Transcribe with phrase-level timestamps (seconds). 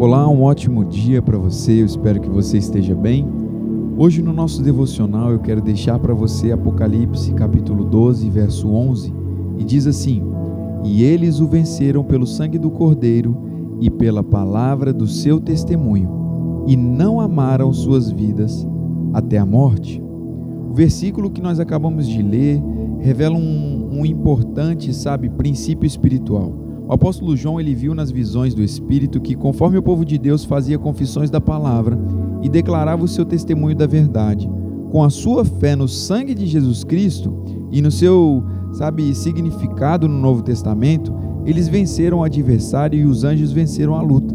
[0.00, 1.82] Olá, um ótimo dia para você.
[1.82, 3.24] Eu espero que você esteja bem.
[3.96, 9.14] Hoje no nosso devocional eu quero deixar para você Apocalipse capítulo 12, verso 11,
[9.56, 10.20] e diz assim:
[10.82, 13.36] "E eles o venceram pelo sangue do Cordeiro
[13.80, 18.66] e pela palavra do seu testemunho, e não amaram suas vidas
[19.14, 20.02] até a morte."
[20.68, 22.60] O versículo que nós acabamos de ler
[22.98, 26.52] revela um, um importante, sabe, princípio espiritual.
[26.86, 30.44] O apóstolo João ele viu nas visões do Espírito que, conforme o povo de Deus
[30.44, 31.98] fazia confissões da palavra
[32.40, 34.48] e declarava o seu testemunho da verdade,
[34.90, 40.18] com a sua fé no sangue de Jesus Cristo e no seu, sabe, significado no
[40.18, 41.12] Novo Testamento,
[41.44, 44.34] eles venceram o adversário e os anjos venceram a luta.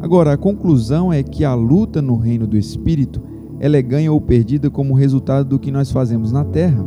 [0.00, 3.20] Agora, a conclusão é que a luta no reino do Espírito
[3.60, 6.82] ela é ganha ou perdida como resultado do que nós fazemos na terra.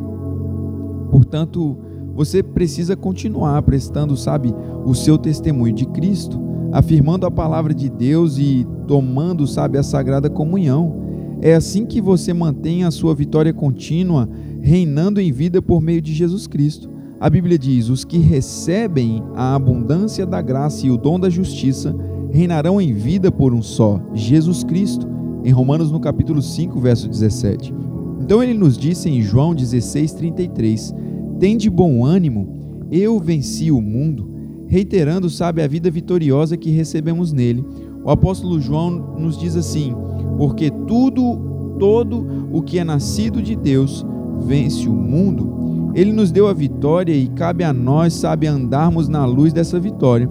[1.12, 1.78] Portanto,
[2.14, 4.54] você precisa continuar prestando, sabe,
[4.86, 6.40] o seu testemunho de Cristo,
[6.72, 11.02] afirmando a palavra de Deus e tomando, sabe, a sagrada comunhão.
[11.42, 14.30] É assim que você mantém a sua vitória contínua,
[14.62, 16.90] reinando em vida por meio de Jesus Cristo.
[17.20, 21.96] A Bíblia diz: os que recebem a abundância da graça e o dom da justiça
[22.32, 25.08] reinarão em vida por um só, Jesus Cristo,
[25.44, 27.74] em Romanos no capítulo 5, verso 17.
[28.20, 30.96] Então ele nos disse em João 16, 33
[31.44, 34.26] tem de bom ânimo, eu venci o mundo,
[34.70, 37.66] reiterando, sabe, a vida vitoriosa que recebemos nele.
[38.02, 39.94] O apóstolo João nos diz assim:
[40.38, 44.06] porque tudo, todo o que é nascido de Deus
[44.46, 45.92] vence o mundo.
[45.94, 50.30] Ele nos deu a vitória e cabe a nós, sabe, andarmos na luz dessa vitória.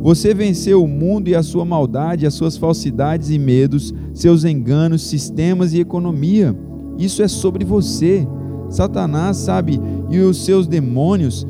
[0.00, 5.02] Você venceu o mundo e a sua maldade, as suas falsidades e medos, seus enganos,
[5.02, 6.56] sistemas e economia.
[6.96, 8.26] Isso é sobre você.
[8.74, 9.80] Satanás, sabe,
[10.10, 11.46] e os seus demônios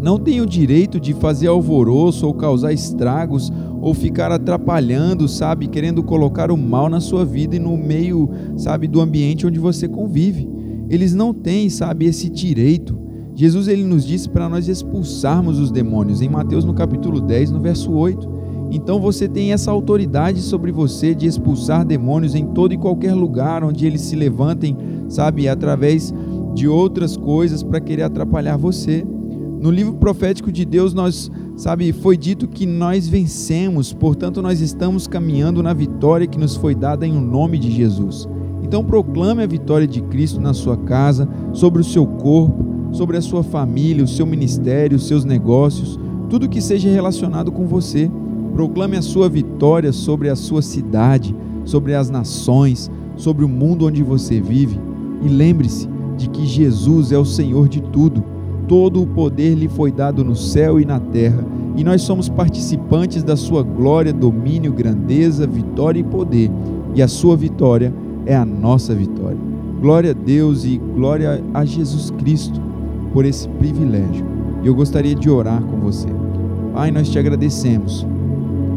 [0.00, 6.02] não têm o direito de fazer alvoroço ou causar estragos ou ficar atrapalhando, sabe, querendo
[6.02, 10.48] colocar o mal na sua vida e no meio, sabe, do ambiente onde você convive.
[10.88, 12.96] Eles não têm, sabe, esse direito.
[13.34, 17.60] Jesus ele nos disse para nós expulsarmos os demônios em Mateus no capítulo 10, no
[17.60, 18.36] verso 8.
[18.70, 23.62] Então você tem essa autoridade sobre você de expulsar demônios em todo e qualquer lugar
[23.62, 24.76] onde eles se levantem,
[25.08, 26.12] sabe, através
[26.56, 29.04] de outras coisas para querer atrapalhar você.
[29.60, 35.06] No livro profético de Deus, nós, sabe, foi dito que nós vencemos, portanto, nós estamos
[35.06, 38.26] caminhando na vitória que nos foi dada em o nome de Jesus.
[38.62, 43.22] Então, proclame a vitória de Cristo na sua casa, sobre o seu corpo, sobre a
[43.22, 46.00] sua família, o seu ministério, os seus negócios,
[46.30, 48.10] tudo que seja relacionado com você.
[48.54, 51.36] Proclame a sua vitória sobre a sua cidade,
[51.66, 54.80] sobre as nações, sobre o mundo onde você vive.
[55.22, 58.24] E lembre-se, de que Jesus é o Senhor de tudo.
[58.66, 61.44] Todo o poder lhe foi dado no céu e na terra,
[61.76, 66.50] e nós somos participantes da sua glória, domínio, grandeza, vitória e poder,
[66.94, 67.92] e a sua vitória
[68.24, 69.38] é a nossa vitória.
[69.80, 72.60] Glória a Deus e glória a Jesus Cristo
[73.12, 74.24] por esse privilégio.
[74.64, 76.08] E eu gostaria de orar com você.
[76.72, 78.06] Pai, nós te agradecemos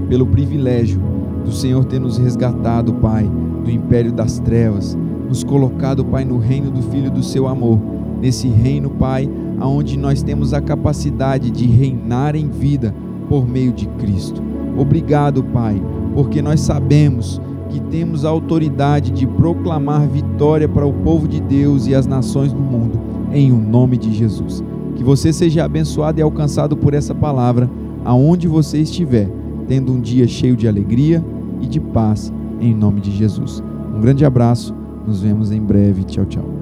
[0.07, 1.01] pelo privilégio
[1.43, 3.29] do Senhor ter nos resgatado, Pai,
[3.63, 4.97] do império das trevas
[5.29, 7.79] nos colocado, Pai, no reino do Filho do seu amor.
[8.19, 9.29] Nesse reino, Pai,
[9.59, 12.93] aonde nós temos a capacidade de reinar em vida
[13.29, 14.41] por meio de Cristo.
[14.75, 15.79] Obrigado, Pai,
[16.15, 21.85] porque nós sabemos que temos a autoridade de proclamar vitória para o povo de Deus
[21.85, 22.99] e as nações do mundo,
[23.31, 24.63] em o nome de Jesus.
[24.95, 27.69] Que você seja abençoado e alcançado por essa palavra,
[28.03, 29.29] aonde você estiver,
[29.67, 31.23] tendo um dia cheio de alegria
[31.61, 33.63] e de paz, em nome de Jesus.
[33.95, 36.03] Um grande abraço nos vemos em breve.
[36.03, 36.58] Tchau, tchau.